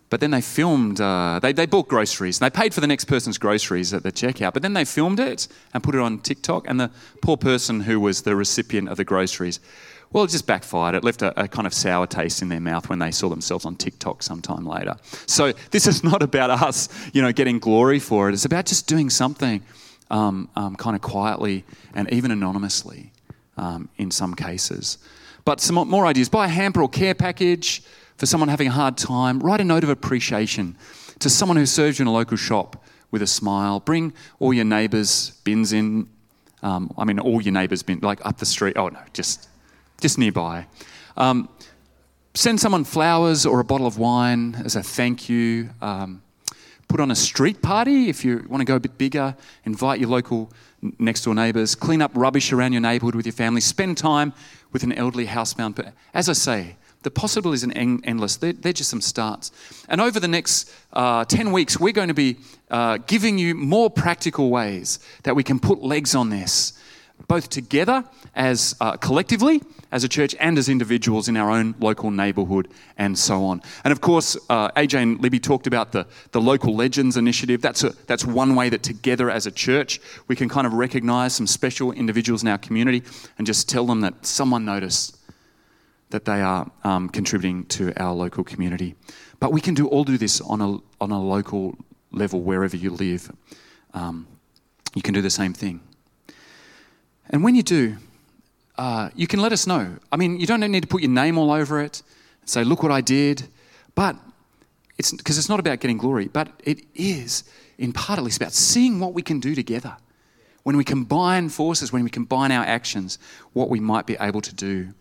[0.09, 3.05] But then they filmed, uh, they, they bought groceries and they paid for the next
[3.05, 4.53] person's groceries at the checkout.
[4.53, 6.67] But then they filmed it and put it on TikTok.
[6.67, 6.89] And the
[7.21, 9.59] poor person who was the recipient of the groceries,
[10.11, 10.95] well, it just backfired.
[10.95, 13.65] It left a, a kind of sour taste in their mouth when they saw themselves
[13.65, 14.95] on TikTok sometime later.
[15.27, 18.33] So this is not about us, you know, getting glory for it.
[18.33, 19.61] It's about just doing something
[20.09, 23.11] um, um, kind of quietly and even anonymously
[23.57, 24.97] um, in some cases.
[25.45, 26.29] But some more ideas.
[26.29, 27.83] Buy a hamper or care package
[28.19, 30.75] for someone having a hard time, write a note of appreciation
[31.19, 33.79] to someone who serves you in a local shop with a smile.
[33.79, 36.09] Bring all your neighbours' bins in.
[36.61, 38.75] Um, I mean, all your neighbours' bins, like up the street.
[38.75, 39.47] Oh, no, just,
[40.01, 40.67] just nearby.
[41.15, 41.47] Um,
[42.33, 45.69] send someone flowers or a bottle of wine as a thank you.
[45.81, 46.21] Um,
[46.89, 49.33] put on a street party if you want to go a bit bigger.
[49.63, 50.51] Invite your local
[50.81, 51.73] next door neighbours.
[51.73, 53.61] Clean up rubbish around your neighbourhood with your family.
[53.61, 54.33] Spend time
[54.73, 55.93] with an elderly housebound.
[56.13, 58.37] As I say, the possibilities are endless.
[58.37, 59.51] They're, they're, just some starts.
[59.87, 62.37] And over the next uh, 10 weeks, we're going to be
[62.69, 66.73] uh, giving you more practical ways that we can put legs on this
[67.27, 68.03] both together
[68.35, 73.17] as uh, collectively as a church and as individuals in our own local neighbourhood and
[73.17, 73.61] so on.
[73.83, 77.61] And of course, uh, AJ and Libby talked about the, the Local Legends initiative.
[77.61, 81.35] That's, a, that's one way that together as a church we can kind of recognise
[81.35, 83.03] some special individuals in our community
[83.37, 85.18] and just tell them that someone noticed
[86.09, 88.95] that they are um, contributing to our local community.
[89.39, 91.77] But we can do all do this on a, on a local
[92.11, 93.31] level wherever you live.
[93.93, 94.27] Um,
[94.95, 95.81] you can do the same thing.
[97.29, 97.97] And when you do,
[98.77, 99.97] uh, you can let us know.
[100.11, 102.01] I mean, you don't need to put your name all over it
[102.41, 103.47] and say, look what I did.
[103.93, 104.15] But
[104.97, 107.43] it's because it's not about getting glory, but it is,
[107.77, 109.95] in part at least, about seeing what we can do together.
[110.63, 113.19] When we combine forces, when we combine our actions,
[113.53, 114.93] what we might be able to do.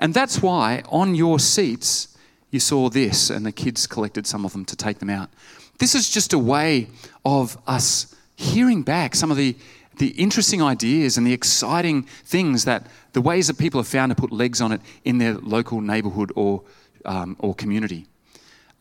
[0.00, 2.16] And that's why on your seats,
[2.50, 5.30] you saw this, and the kids collected some of them to take them out.
[5.78, 6.88] This is just a way
[7.24, 9.56] of us hearing back some of the,
[9.98, 14.16] the interesting ideas and the exciting things that the ways that people have found to
[14.16, 16.62] put legs on it in their local neighborhood or,
[17.04, 18.06] um, or community.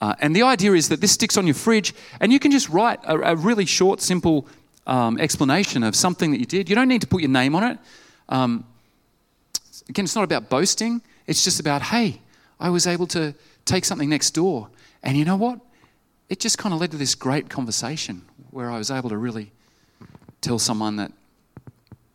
[0.02, 2.70] Uh, and the idea is that this sticks on your fridge, and you can just
[2.70, 4.48] write a, a really short, simple
[4.86, 6.70] um, explanation of something that you did.
[6.70, 7.78] You don't need to put your name on it.
[8.30, 8.66] Um,
[9.90, 12.22] again, it's not about boasting, it's just about, hey,
[12.60, 13.34] I was able to
[13.66, 14.70] take something next door.
[15.04, 15.60] And you know what?
[16.30, 19.52] It just kind of led to this great conversation where I was able to really
[20.42, 21.12] tell someone that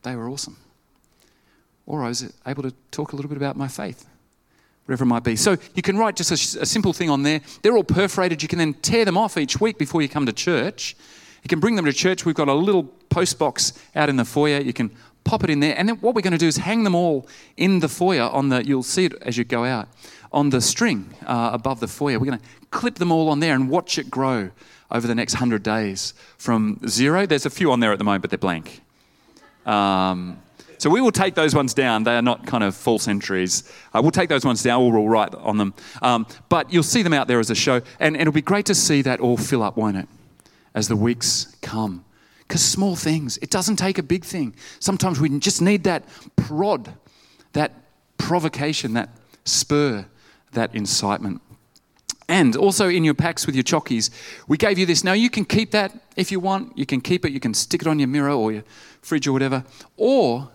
[0.02, 0.56] they were awesome.
[1.86, 4.06] Or I was able to talk a little bit about my faith,
[4.86, 5.36] whatever it might be.
[5.36, 7.40] So you can write just a, a simple thing on there.
[7.62, 8.42] They're all perforated.
[8.42, 10.96] You can then tear them off each week before you come to church.
[11.42, 12.24] You can bring them to church.
[12.24, 14.60] We've got a little post box out in the foyer.
[14.60, 14.90] You can
[15.24, 15.76] pop it in there.
[15.76, 18.48] And then what we're going to do is hang them all in the foyer on
[18.48, 19.88] the, you'll see it as you go out,
[20.32, 22.18] on the string uh, above the foyer.
[22.18, 24.50] We're going to clip them all on there and watch it grow
[24.90, 27.26] over the next 100 days from zero.
[27.26, 28.80] There's a few on there at the moment, but they're blank.
[29.66, 30.40] Um,
[30.78, 32.04] so we will take those ones down.
[32.04, 33.70] They are not kind of false entries.
[33.92, 34.90] Uh, we'll take those ones down.
[34.90, 35.74] We'll write on them.
[36.00, 37.82] Um, but you'll see them out there as a show.
[37.98, 40.08] And, and it'll be great to see that all fill up, won't it?
[40.74, 42.04] As the weeks come.
[42.50, 44.56] Because small things, it doesn't take a big thing.
[44.80, 46.02] Sometimes we just need that
[46.34, 46.92] prod,
[47.52, 47.70] that
[48.18, 49.08] provocation, that
[49.44, 50.04] spur,
[50.50, 51.42] that incitement.
[52.28, 54.10] And also in your packs with your chockies,
[54.48, 55.04] we gave you this.
[55.04, 56.76] Now you can keep that if you want.
[56.76, 57.30] You can keep it.
[57.30, 58.64] You can stick it on your mirror or your
[59.00, 59.64] fridge or whatever.
[59.96, 60.50] Or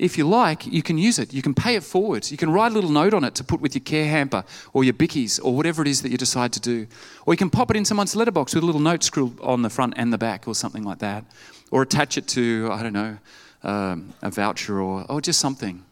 [0.00, 1.34] if you like, you can use it.
[1.34, 2.30] You can pay it forward.
[2.30, 4.82] You can write a little note on it to put with your care hamper or
[4.82, 6.86] your bickies or whatever it is that you decide to do.
[7.26, 9.68] Or you can pop it in someone's letterbox with a little note scrawled on the
[9.68, 11.24] front and the back or something like that.
[11.70, 13.18] Or attach it to, I don't know,
[13.62, 15.84] um, a voucher or, or just something.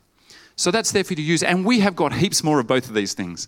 [0.57, 1.43] So that's there for you to use.
[1.43, 3.47] And we have got heaps more of both of these things.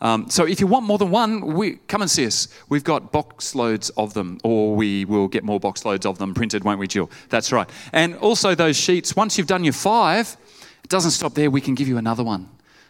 [0.00, 2.48] Um, so if you want more than one, we, come and see us.
[2.68, 6.32] We've got box loads of them, or we will get more box loads of them
[6.34, 7.10] printed, won't we, Jill?
[7.28, 7.68] That's right.
[7.92, 10.36] And also those sheets, once you've done your five,
[10.82, 11.50] it doesn't stop there.
[11.50, 12.48] We can give you another one.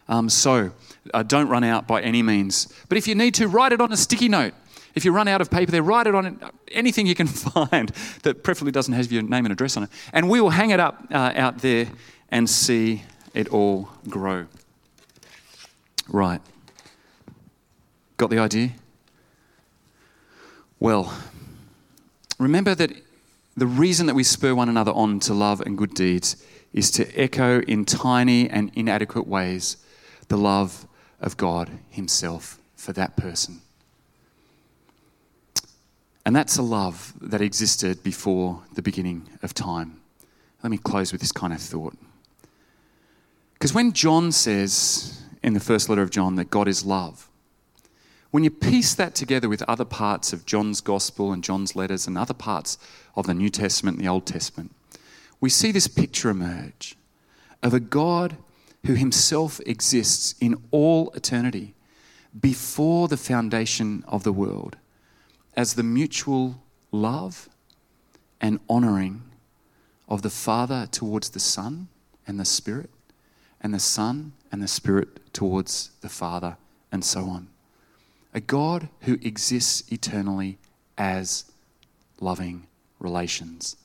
[0.09, 0.73] Um, so
[1.13, 2.73] uh, don't run out by any means.
[2.89, 4.55] But if you need to, write it on a sticky note.
[4.95, 6.41] If you run out of paper there, write it on
[6.73, 7.91] anything you can find
[8.23, 9.91] that preferably doesn't have your name and address on it.
[10.13, 11.87] And we will hang it up uh, out there
[12.29, 14.47] and see it all grow.
[16.09, 16.41] Right.
[18.21, 18.73] Got the idea?
[20.79, 21.11] Well,
[22.39, 22.93] remember that
[23.57, 26.37] the reason that we spur one another on to love and good deeds
[26.75, 29.79] is to echo in tiny and inadequate ways
[30.29, 30.87] the love
[31.19, 33.63] of God Himself for that person.
[36.27, 39.99] And that's a love that existed before the beginning of time.
[40.63, 41.97] Let me close with this kind of thought.
[43.55, 47.30] Because when John says in the first letter of John that God is love,
[48.31, 52.17] when you piece that together with other parts of John's gospel and John's letters and
[52.17, 52.79] other parts
[53.17, 54.75] of the New Testament and the Old Testament,
[55.41, 56.97] we see this picture emerge
[57.63, 58.37] of a God
[58.87, 61.75] who himself exists in all eternity
[62.39, 64.77] before the foundation of the world
[65.57, 66.63] as the mutual
[66.93, 67.49] love
[68.41, 69.23] and honoring
[70.09, 71.89] of the Father towards the Son
[72.27, 72.91] and the Spirit,
[73.61, 76.57] and the Son and the Spirit towards the Father,
[76.93, 77.50] and so on
[78.33, 80.59] a God who exists eternally
[80.97, 81.45] as
[82.21, 82.67] loving
[82.99, 83.77] relations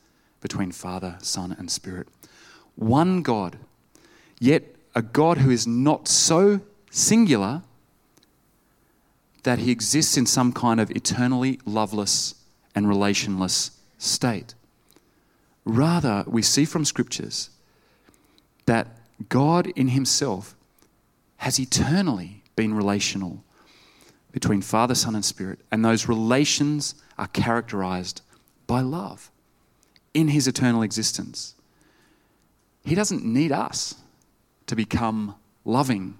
[0.42, 2.08] between Father, Son, and Spirit.
[2.76, 3.58] One God,
[4.40, 7.64] yet a God who is not so singular
[9.44, 12.36] that he exists in some kind of eternally loveless
[12.74, 14.54] and relationless state.
[15.64, 17.50] Rather, we see from scriptures
[18.66, 18.88] that
[19.30, 20.56] God in himself
[21.38, 23.44] has eternally been relational
[24.36, 28.22] between Father, Son, and Spirit, and those relations are characterized
[28.68, 29.32] by love
[30.14, 31.56] in his eternal existence.
[32.84, 33.96] He doesn't need us
[34.68, 36.18] to become loving.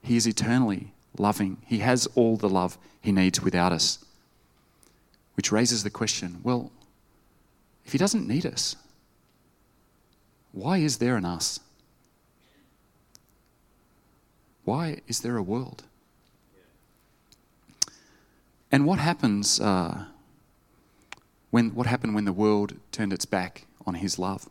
[0.00, 1.56] He is eternally loving.
[1.66, 3.98] He has all the love he needs without us.
[5.34, 6.70] Which raises the question well,
[7.84, 8.76] if he doesn't need us,
[10.52, 11.58] why is there an us?
[14.62, 15.82] Why is there a world?
[18.74, 20.06] And what happens uh,
[21.52, 24.48] when what happened when the world turned its back on his love?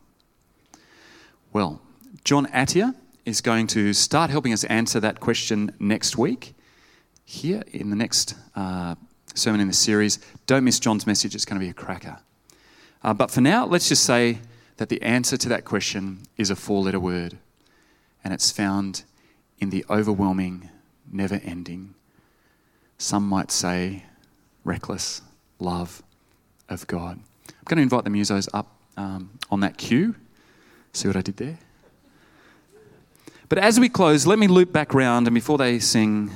[1.51, 1.82] Well,
[2.24, 2.95] John Attia
[3.26, 6.55] is going to start helping us answer that question next week
[7.26, 8.95] here in the next uh,
[9.36, 10.19] sermon in the series.
[10.45, 12.17] Don't miss John's message, it's going to be a cracker.
[13.03, 14.39] Uh, but for now, let's just say
[14.78, 17.39] that the answer to that question is a four letter word,
[18.24, 19.03] and it's found
[19.59, 20.69] in the overwhelming,
[21.11, 21.93] never ending,
[22.97, 24.05] some might say
[24.64, 25.22] reckless
[25.59, 26.01] love
[26.70, 27.20] of God.
[27.47, 30.16] I'm going to invite the musos up um, on that cue.
[30.93, 31.57] See what I did there?
[33.49, 36.32] But as we close, let me loop back round, and before they sing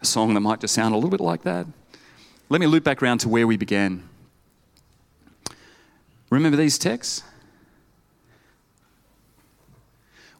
[0.00, 1.66] a song that might just sound a little bit like that,
[2.48, 4.06] let me loop back round to where we began.
[6.30, 7.22] Remember these texts?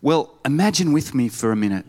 [0.02, 1.86] Well, imagine with me for a minute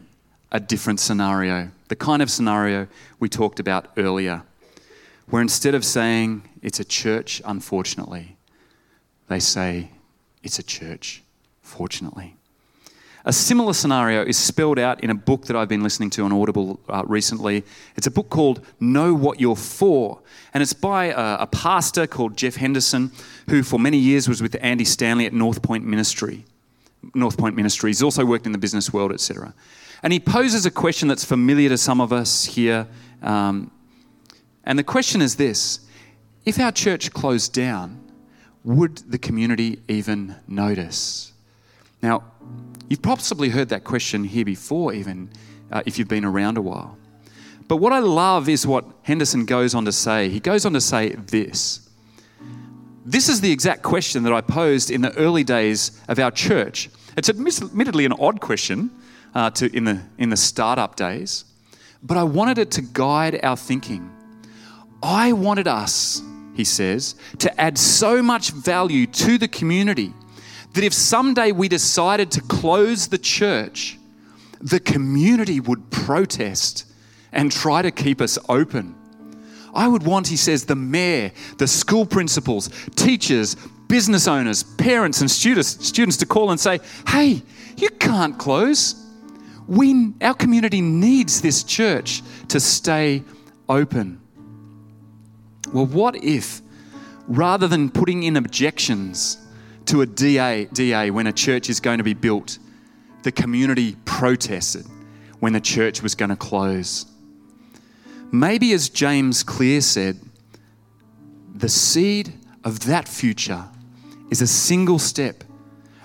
[0.51, 2.87] a different scenario, the kind of scenario
[3.19, 4.43] we talked about earlier,
[5.29, 8.37] where instead of saying it's a church, unfortunately,
[9.27, 9.89] they say
[10.43, 11.23] it's a church,
[11.61, 12.35] fortunately.
[13.27, 16.31] A similar scenario is spelled out in a book that I've been listening to on
[16.31, 17.63] Audible uh, recently.
[17.95, 20.21] It's a book called Know What You're For,
[20.53, 23.11] and it's by a, a, pastor called Jeff Henderson,
[23.49, 26.45] who for many years was with Andy Stanley at North Point Ministry.
[27.15, 27.89] North Point Ministry.
[27.89, 29.55] He's also worked in the business world, etc.
[30.03, 32.87] And he poses a question that's familiar to some of us here.
[33.23, 33.71] Um,
[34.65, 35.79] and the question is this
[36.45, 38.01] If our church closed down,
[38.63, 41.33] would the community even notice?
[42.01, 42.23] Now,
[42.87, 45.29] You've possibly heard that question here before, even
[45.71, 46.97] uh, if you've been around a while.
[47.67, 50.29] But what I love is what Henderson goes on to say.
[50.29, 51.89] He goes on to say this.
[53.03, 56.89] This is the exact question that I posed in the early days of our church.
[57.17, 58.91] It's admittedly an odd question
[59.33, 61.45] uh, to, in, the, in the startup days,
[62.03, 64.14] but I wanted it to guide our thinking.
[65.03, 66.21] I wanted us,
[66.53, 70.13] he says, to add so much value to the community
[70.73, 73.97] that if someday we decided to close the church,
[74.59, 76.85] the community would protest
[77.31, 78.95] and try to keep us open.
[79.73, 83.55] I would want, he says, the mayor, the school principals, teachers,
[83.87, 87.41] business owners, parents, and students, students to call and say, hey,
[87.77, 88.95] you can't close.
[89.67, 93.23] We, our community needs this church to stay
[93.67, 94.21] open.
[95.75, 96.61] Well, what if,
[97.27, 99.45] rather than putting in objections,
[99.87, 102.57] to a DA, DA when a church is going to be built.
[103.23, 104.85] The community protested
[105.39, 107.05] when the church was going to close.
[108.31, 110.19] Maybe, as James Clear said,
[111.53, 113.65] the seed of that future
[114.29, 115.43] is a single step,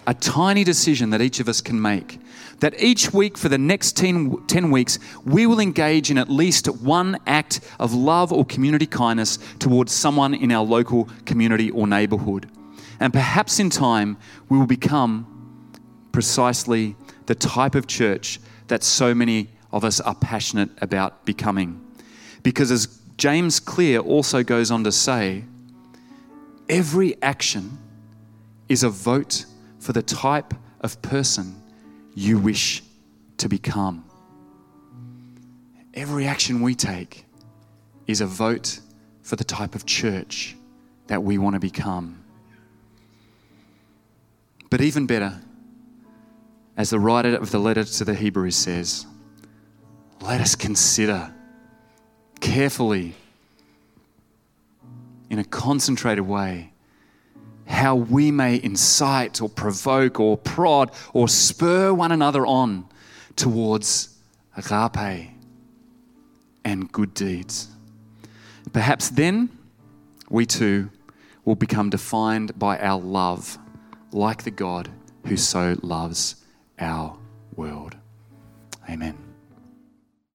[0.07, 2.21] a tiny decision that each of us can make.
[2.61, 6.67] That each week for the next 10, 10, weeks, we will engage in at least
[6.67, 12.51] one act of love or community kindness towards someone in our local community or neighborhood.
[13.01, 14.19] And perhaps in time,
[14.51, 15.27] we will become
[16.13, 16.97] precisely
[17.27, 21.81] the type of church that so many of us are passionate about becoming.
[22.43, 25.45] Because as James Clear also goes on to say,
[26.69, 27.79] every action
[28.69, 29.47] is a vote
[29.79, 31.60] for the type of person
[32.15, 32.83] you wish
[33.39, 34.05] to become.
[35.95, 37.25] Every action we take
[38.07, 38.81] is a vote
[39.23, 40.57] for the type of church
[41.07, 42.23] that we want to become.
[44.71, 45.41] But even better,
[46.77, 49.07] as the writer of the letter to the Hebrews says,
[50.21, 51.35] let us consider
[52.41, 53.15] carefully,
[55.29, 56.70] in a concentrated way,
[57.71, 62.87] how we may incite or provoke or prod or spur one another on
[63.37, 64.17] towards
[64.57, 65.31] agape
[66.65, 67.69] and good deeds.
[68.73, 69.49] Perhaps then
[70.29, 70.91] we too
[71.45, 73.57] will become defined by our love
[74.13, 74.91] like the God
[75.27, 76.37] who so loves
[76.79, 77.17] our
[77.57, 77.97] world.
[78.89, 79.30] Amen.